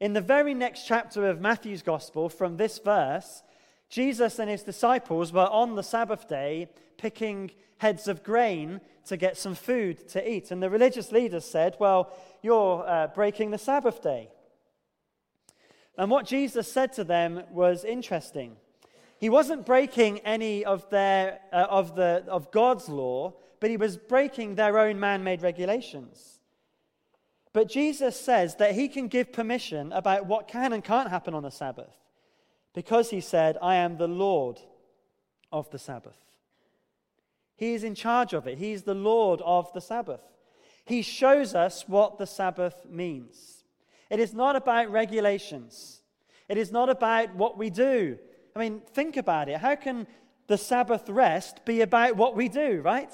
[0.00, 3.42] In the very next chapter of Matthew's Gospel, from this verse,
[3.88, 9.36] Jesus and his disciples were on the Sabbath day picking heads of grain to get
[9.36, 10.52] some food to eat.
[10.52, 14.28] And the religious leaders said, Well, you're uh, breaking the Sabbath day.
[15.96, 18.56] And what Jesus said to them was interesting.
[19.18, 23.96] He wasn't breaking any of, their, uh, of, the, of God's law, but he was
[23.96, 26.37] breaking their own man made regulations.
[27.58, 31.42] But Jesus says that he can give permission about what can and can't happen on
[31.42, 31.92] the Sabbath
[32.72, 34.60] because he said, I am the Lord
[35.50, 36.14] of the Sabbath.
[37.56, 40.20] He is in charge of it, He's the Lord of the Sabbath.
[40.84, 43.64] He shows us what the Sabbath means.
[44.08, 46.02] It is not about regulations,
[46.48, 48.20] it is not about what we do.
[48.54, 49.56] I mean, think about it.
[49.56, 50.06] How can
[50.46, 53.12] the Sabbath rest be about what we do, right?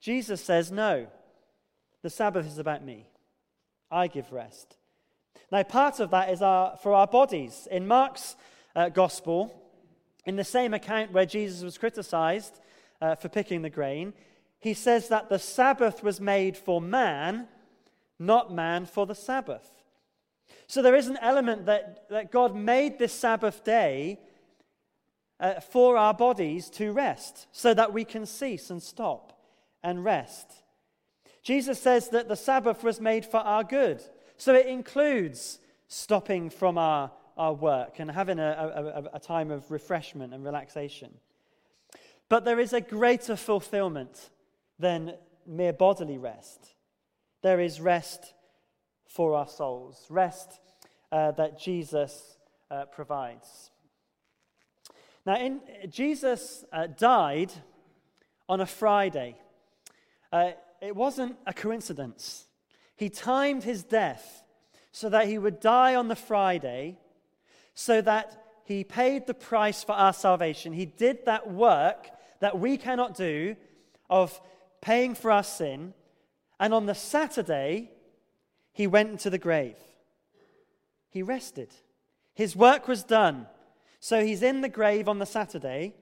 [0.00, 1.08] Jesus says, no.
[2.02, 3.06] The Sabbath is about me.
[3.90, 4.76] I give rest.
[5.50, 7.68] Now, part of that is our, for our bodies.
[7.70, 8.36] In Mark's
[8.74, 9.54] uh, gospel,
[10.24, 12.58] in the same account where Jesus was criticized
[13.00, 14.14] uh, for picking the grain,
[14.58, 17.48] he says that the Sabbath was made for man,
[18.18, 19.68] not man for the Sabbath.
[20.66, 24.20] So there is an element that, that God made this Sabbath day
[25.38, 29.38] uh, for our bodies to rest, so that we can cease and stop
[29.82, 30.61] and rest.
[31.42, 34.02] Jesus says that the Sabbath was made for our good.
[34.36, 39.70] So it includes stopping from our, our work and having a, a, a time of
[39.70, 41.12] refreshment and relaxation.
[42.28, 44.30] But there is a greater fulfillment
[44.78, 45.14] than
[45.46, 46.74] mere bodily rest.
[47.42, 48.34] There is rest
[49.06, 50.60] for our souls, rest
[51.10, 52.38] uh, that Jesus
[52.70, 53.70] uh, provides.
[55.26, 57.52] Now, in, Jesus uh, died
[58.48, 59.36] on a Friday.
[60.82, 62.46] It wasn't a coincidence.
[62.96, 64.42] He timed his death
[64.90, 66.98] so that he would die on the Friday,
[67.72, 70.72] so that he paid the price for our salvation.
[70.72, 73.54] He did that work that we cannot do
[74.10, 74.40] of
[74.80, 75.94] paying for our sin.
[76.58, 77.90] And on the Saturday,
[78.72, 79.76] he went into the grave.
[81.10, 81.68] He rested.
[82.34, 83.46] His work was done.
[84.00, 85.94] So he's in the grave on the Saturday.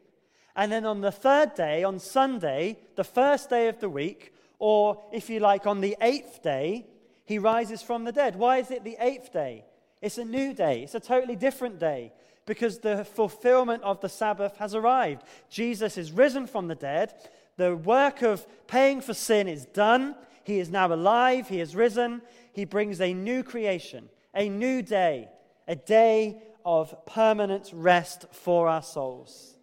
[0.56, 5.02] And then on the third day, on Sunday, the first day of the week, or
[5.10, 6.86] if you like, on the eighth day,
[7.24, 8.36] he rises from the dead.
[8.36, 9.64] Why is it the eighth day?
[10.00, 12.12] It's a new day, it's a totally different day
[12.46, 15.22] because the fulfillment of the Sabbath has arrived.
[15.48, 17.14] Jesus is risen from the dead.
[17.56, 20.14] The work of paying for sin is done.
[20.44, 21.48] He is now alive.
[21.48, 22.22] He is risen.
[22.52, 25.28] He brings a new creation, a new day,
[25.68, 29.56] a day of permanent rest for our souls.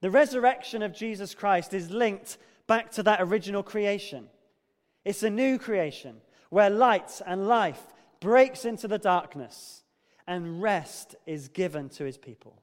[0.00, 2.38] The resurrection of Jesus Christ is linked
[2.70, 4.28] back to that original creation.
[5.04, 6.18] It's a new creation
[6.50, 7.82] where light and life
[8.20, 9.82] breaks into the darkness
[10.28, 12.62] and rest is given to his people.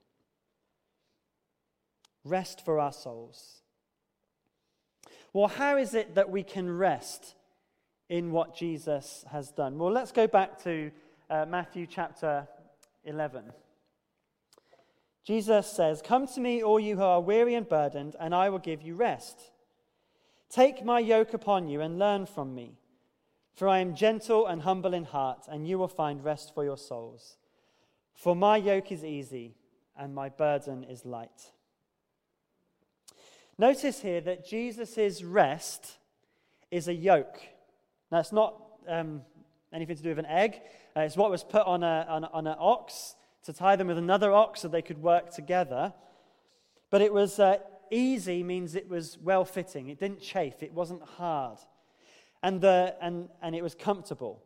[2.23, 3.63] Rest for our souls.
[5.33, 7.35] Well, how is it that we can rest
[8.07, 9.77] in what Jesus has done?
[9.77, 10.89] Well, let's go back to
[11.29, 12.47] uh, Matthew chapter
[13.03, 13.43] 11.
[15.25, 18.59] Jesus says, Come to me, all you who are weary and burdened, and I will
[18.59, 19.51] give you rest.
[20.49, 22.77] Take my yoke upon you and learn from me,
[23.53, 26.77] for I am gentle and humble in heart, and you will find rest for your
[26.77, 27.37] souls.
[28.13, 29.55] For my yoke is easy
[29.95, 31.51] and my burden is light.
[33.57, 35.97] Notice here that Jesus' rest
[36.69, 37.39] is a yoke.
[38.11, 39.21] Now, it's not um,
[39.73, 40.61] anything to do with an egg,
[40.95, 43.97] uh, it's what was put on, a, on, on, an ox to tie them with
[43.97, 45.93] another ox so they could work together.
[46.89, 47.57] But it was uh,
[47.91, 49.89] easy means it was well fitting.
[49.89, 51.57] It didn't chafe, it wasn't hard.
[52.43, 54.43] And, the, and, and it was comfortable.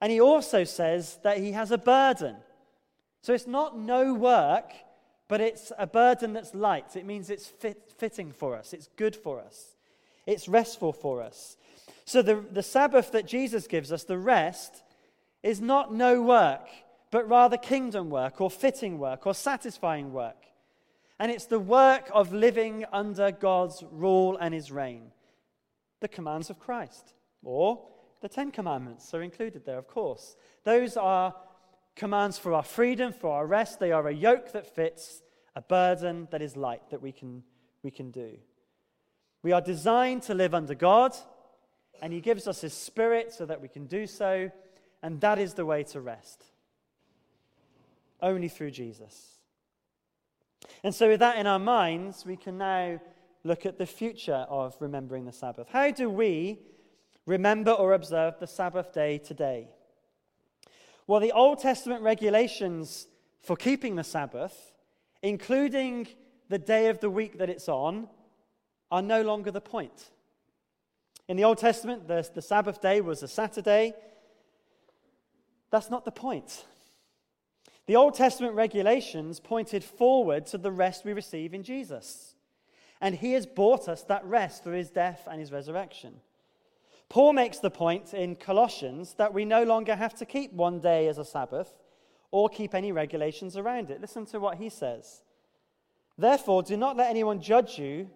[0.00, 2.36] And he also says that he has a burden.
[3.22, 4.72] So it's not no work,
[5.28, 6.96] but it's a burden that's light.
[6.96, 9.76] It means it's fit, fitting for us, it's good for us,
[10.26, 11.56] it's restful for us.
[12.04, 14.82] So the, the Sabbath that Jesus gives us, the rest,
[15.42, 16.68] is not no work,
[17.10, 20.36] but rather kingdom work or fitting work or satisfying work.
[21.22, 25.12] And it's the work of living under God's rule and his reign.
[26.00, 27.14] The commands of Christ,
[27.44, 27.80] or
[28.22, 30.34] the Ten Commandments are included there, of course.
[30.64, 31.32] Those are
[31.94, 33.78] commands for our freedom, for our rest.
[33.78, 35.22] They are a yoke that fits,
[35.54, 37.44] a burden that is light that we can,
[37.84, 38.32] we can do.
[39.44, 41.14] We are designed to live under God,
[42.02, 44.50] and He gives us His Spirit so that we can do so,
[45.04, 46.42] and that is the way to rest.
[48.20, 49.38] Only through Jesus.
[50.84, 53.00] And so, with that in our minds, we can now
[53.44, 55.68] look at the future of remembering the Sabbath.
[55.70, 56.58] How do we
[57.26, 59.68] remember or observe the Sabbath day today?
[61.06, 63.08] Well, the Old Testament regulations
[63.40, 64.72] for keeping the Sabbath,
[65.22, 66.08] including
[66.48, 68.08] the day of the week that it's on,
[68.90, 70.10] are no longer the point.
[71.28, 73.94] In the Old Testament, the, the Sabbath day was a Saturday.
[75.70, 76.64] That's not the point.
[77.86, 82.34] The Old Testament regulations pointed forward to the rest we receive in Jesus.
[83.00, 86.14] And he has bought us that rest through his death and his resurrection.
[87.08, 91.08] Paul makes the point in Colossians that we no longer have to keep one day
[91.08, 91.72] as a Sabbath
[92.30, 94.00] or keep any regulations around it.
[94.00, 95.22] Listen to what he says.
[96.16, 98.08] Therefore, do not let anyone judge you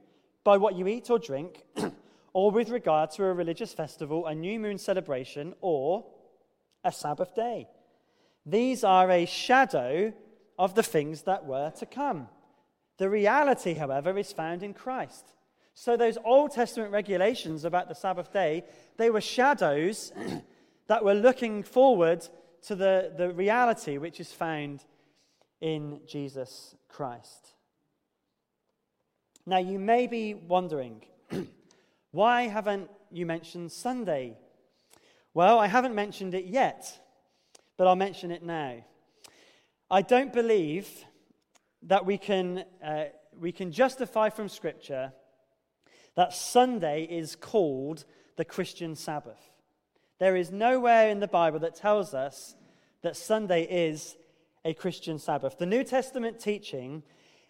[0.45, 1.65] by what you eat or drink,
[2.33, 6.07] or with regard to a religious festival, a new moon celebration, or
[6.85, 7.69] a Sabbath day.
[8.47, 10.13] These are a shadow
[10.57, 12.29] of the things that were to come.
[12.99, 15.27] The reality, however, is found in Christ.
[15.75, 18.65] So those Old Testament regulations about the Sabbath day,
[18.97, 20.13] they were shadows
[20.87, 22.27] that were looking forward
[22.63, 24.85] to the, the reality which is found
[25.61, 27.53] in Jesus Christ.
[29.45, 31.05] Now, you may be wondering,
[32.13, 34.39] why haven't you mentioned Sunday?
[35.35, 36.99] Well, I haven't mentioned it yet
[37.77, 38.85] but I'll mention it now.
[39.91, 40.89] I don't believe
[41.83, 43.05] that we can, uh,
[43.39, 45.13] we can justify from Scripture
[46.17, 48.05] that Sunday is called
[48.37, 49.51] the Christian Sabbath.
[50.19, 52.57] There is nowhere in the Bible that tells us
[53.03, 54.17] that Sunday is
[54.65, 55.59] a Christian Sabbath.
[55.59, 57.03] The New Testament teaching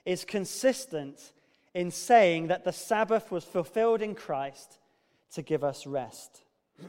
[0.05, 1.33] is consistent
[1.75, 4.79] in saying that the Sabbath was fulfilled in Christ
[5.33, 6.43] to give us rest.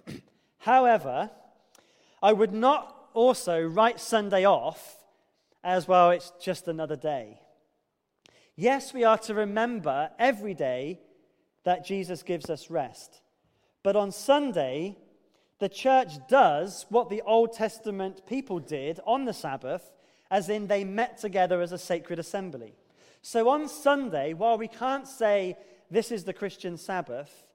[0.59, 1.29] However,
[2.21, 4.95] I would not also write Sunday off
[5.63, 7.39] as well, it's just another day.
[8.55, 10.99] Yes, we are to remember every day
[11.63, 13.21] that Jesus gives us rest.
[13.81, 14.97] But on Sunday,
[15.57, 19.91] the church does what the Old Testament people did on the Sabbath,
[20.29, 22.75] as in they met together as a sacred assembly.
[23.23, 25.57] So on Sunday, while we can't say
[25.89, 27.47] this is the Christian Sabbath,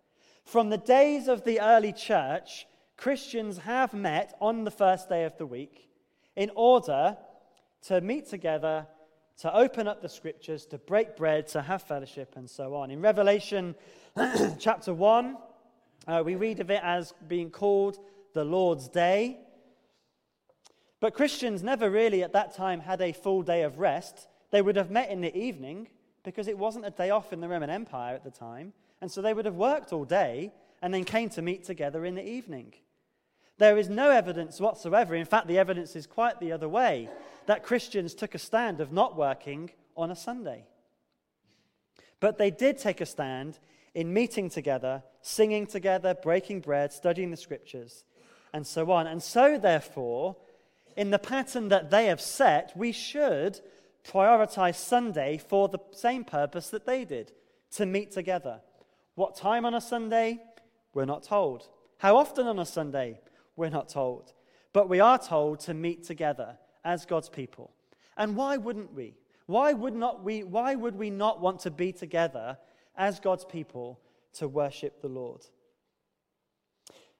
[0.45, 2.67] from the days of the early church,
[2.97, 5.89] Christians have met on the first day of the week
[6.37, 7.17] in order
[7.83, 8.87] to meet together,
[9.39, 12.91] to open up the scriptures, to break bread, to have fellowship, and so on.
[12.91, 13.75] In Revelation
[14.59, 15.37] chapter 1,
[16.07, 17.99] uh, we read of it as being called
[18.35, 19.39] the Lord's Day.
[21.01, 24.29] But Christians never really at that time had a full day of rest.
[24.51, 25.89] They would have met in the evening
[26.23, 28.73] because it wasn't a day off in the Roman Empire at the time.
[29.01, 30.53] And so they would have worked all day
[30.83, 32.75] and then came to meet together in the evening.
[33.59, 37.09] There is no evidence whatsoever, in fact, the evidence is quite the other way,
[37.47, 40.67] that Christians took a stand of not working on a Sunday.
[42.19, 43.59] But they did take a stand
[43.95, 48.05] in meeting together, singing together, breaking bread, studying the scriptures,
[48.53, 49.07] and so on.
[49.07, 50.37] And so, therefore,
[50.97, 53.61] in the pattern that they have set, we should
[54.05, 57.33] prioritize Sunday for the same purpose that they did
[57.73, 58.61] to meet together.
[59.15, 60.41] What time on a Sunday?
[60.95, 61.69] We're not told.
[61.99, 63.21] How often on a Sunday?
[63.57, 64.33] We're not told.
[64.73, 67.73] But we are told to meet together as God's people.
[68.17, 69.15] And why wouldn't we?
[69.47, 72.59] Why would, not we, why would we not want to be together
[72.97, 74.01] as God's people
[74.35, 75.43] to worship the Lord?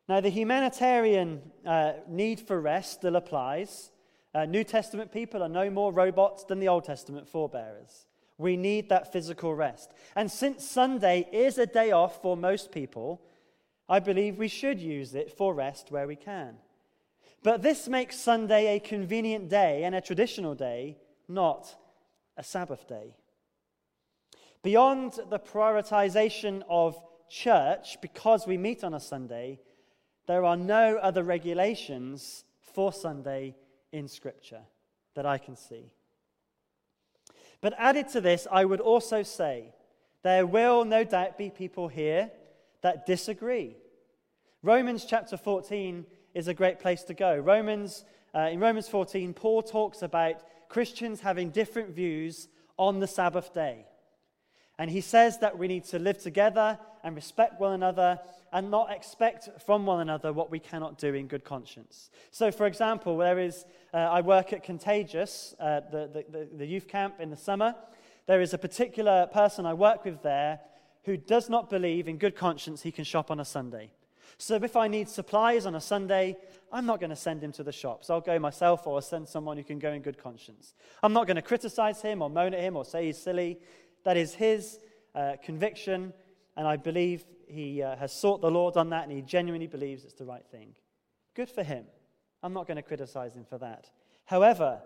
[0.09, 3.91] Now, the humanitarian uh, need for rest still applies.
[4.35, 8.07] Uh, New Testament people are no more robots than the Old Testament forebearers.
[8.39, 9.93] We need that physical rest.
[10.17, 13.21] And since Sunday is a day off for most people,
[13.93, 16.55] I believe we should use it for rest where we can.
[17.43, 20.97] But this makes Sunday a convenient day and a traditional day,
[21.29, 21.77] not
[22.39, 23.15] a Sabbath day.
[24.63, 29.61] Beyond the prioritization of church, because we meet on a Sunday,
[30.27, 33.55] there are no other regulations for Sunday
[33.93, 34.63] in Scripture
[35.15, 35.93] that I can see.
[37.61, 39.75] But added to this, I would also say
[40.23, 42.31] there will no doubt be people here
[42.81, 43.77] that disagree
[44.65, 47.37] Romans chapter 14 is a great place to go.
[47.37, 50.37] Romans, uh, in Romans 14, Paul talks about
[50.69, 52.47] Christians having different views
[52.77, 53.87] on the Sabbath day.
[54.79, 58.21] And he says that we need to live together and respect one another
[58.53, 62.11] and not expect from one another what we cannot do in good conscience.
[62.31, 66.87] So, for example, there is, uh, I work at Contagious, uh, the, the, the youth
[66.87, 67.75] camp in the summer.
[68.29, 70.61] There is a particular person I work with there
[71.03, 73.91] who does not believe in good conscience he can shop on a Sunday.
[74.39, 76.37] So if I need supplies on a Sunday,
[76.73, 78.11] I'm not going to send him to the shops.
[78.11, 80.75] I'll go myself or I'll send someone who can go in good conscience.
[81.03, 83.59] I'm not going to criticize him or moan at him or say he's silly.
[84.05, 84.79] That is his
[85.15, 86.13] uh, conviction,
[86.57, 90.05] and I believe he uh, has sought the Lord on that and he genuinely believes
[90.05, 90.75] it's the right thing.
[91.35, 91.85] Good for him.
[92.43, 93.91] I'm not going to criticize him for that.
[94.25, 94.81] However,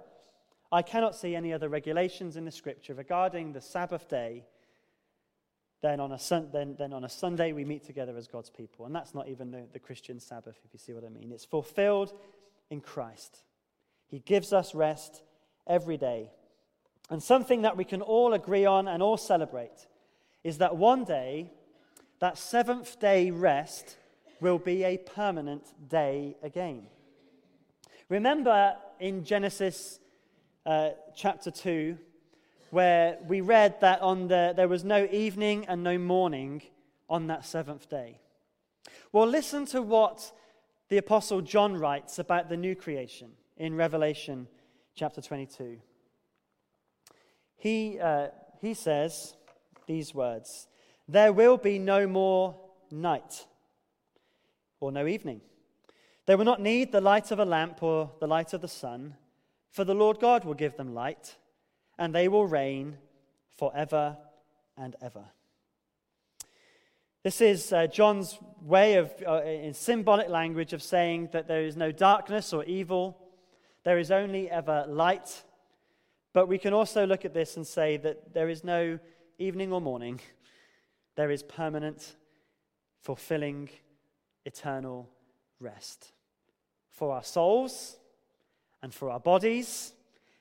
[0.73, 4.45] I cannot see any other regulations in the scripture regarding the Sabbath day
[5.83, 8.87] then on, a sun, then, then on a Sunday we meet together as God's people.
[8.87, 11.31] And that's not even the, the Christian Sabbath, if you see what I mean.
[11.33, 12.13] It's fulfilled
[12.71, 13.43] in Christ.
[14.07, 15.23] He gives us rest
[15.67, 16.31] every day.
[17.11, 19.87] And something that we can all agree on and all celebrate
[20.43, 21.51] is that one day,
[22.21, 23.97] that seventh day rest
[24.41, 26.87] will be a permanent day again.
[28.09, 29.99] Remember in Genesis
[30.65, 31.99] uh, chapter 2,
[32.71, 36.63] where we read that on the, there was no evening and no morning
[37.09, 38.19] on that seventh day.
[39.13, 40.33] Well, listen to what
[40.89, 44.47] the Apostle John writes about the new creation in Revelation
[44.95, 45.79] chapter 22.
[47.57, 48.29] He, uh,
[48.61, 49.35] he says
[49.87, 50.69] these words
[51.09, 52.57] There will be no more
[52.91, 53.47] night
[54.81, 55.41] or no evening.
[56.27, 59.15] They will not need the light of a lamp or the light of the sun,
[59.71, 61.37] for the Lord God will give them light
[61.99, 62.99] and they will reign
[63.57, 64.17] forever
[64.77, 65.25] and ever.
[67.23, 71.77] This is uh, John's way of, uh, in symbolic language, of saying that there is
[71.77, 73.19] no darkness or evil,
[73.85, 75.43] there is only ever light.
[76.33, 78.99] But we can also look at this and say that there is no
[79.39, 80.21] evening or morning,
[81.17, 82.15] there is permanent,
[83.01, 83.71] fulfilling,
[84.45, 85.11] eternal
[85.59, 86.13] rest
[86.91, 87.97] for our souls
[88.83, 89.93] and for our bodies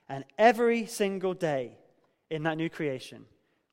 [0.08, 1.78] and every single day
[2.30, 3.26] in that new creation,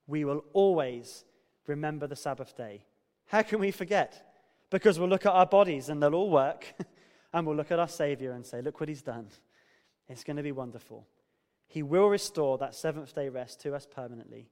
[0.07, 1.25] we will always
[1.67, 2.85] remember the Sabbath day.
[3.27, 4.35] How can we forget?
[4.71, 6.75] Because we'll look at our bodies and they'll all work,
[7.33, 9.29] and we'll look at our Savior and say, Look what He's done.
[10.09, 11.07] It's going to be wonderful.
[11.67, 14.51] He will restore that seventh day rest to us permanently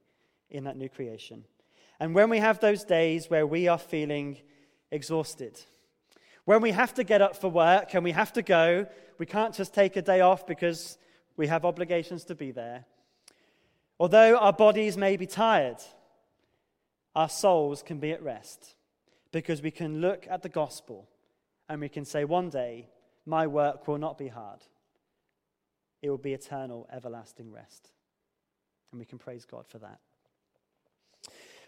[0.49, 1.45] in that new creation.
[1.99, 4.39] And when we have those days where we are feeling
[4.89, 5.59] exhausted,
[6.45, 8.87] when we have to get up for work and we have to go,
[9.19, 10.97] we can't just take a day off because
[11.41, 12.85] we have obligations to be there.
[13.99, 15.77] Although our bodies may be tired,
[17.15, 18.75] our souls can be at rest
[19.31, 21.09] because we can look at the gospel
[21.67, 22.89] and we can say, one day,
[23.25, 24.59] my work will not be hard.
[26.03, 27.89] It will be eternal, everlasting rest.
[28.91, 29.99] And we can praise God for that.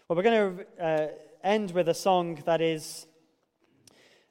[0.06, 1.08] Well, we're going to uh,
[1.42, 3.08] end with a song that is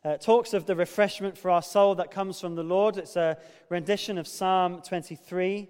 [0.06, 2.98] uh, talks of the refreshment for our soul that comes from the Lord.
[2.98, 3.38] It's a
[3.70, 5.70] rendition of Psalm 23.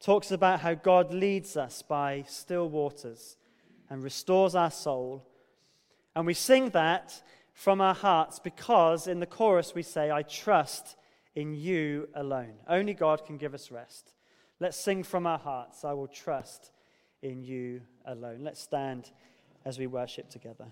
[0.00, 3.36] Talks about how God leads us by still waters
[3.90, 5.26] and restores our soul.
[6.14, 7.22] And we sing that
[7.52, 10.96] from our hearts because in the chorus we say, I trust
[11.34, 12.54] in you alone.
[12.68, 14.14] Only God can give us rest.
[14.60, 16.70] Let's sing from our hearts, I will trust
[17.20, 18.38] in you alone.
[18.40, 19.10] Let's stand
[19.66, 20.66] as we worship together.